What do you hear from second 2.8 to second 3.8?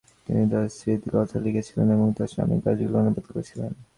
অনুবাদ করেছিলেন।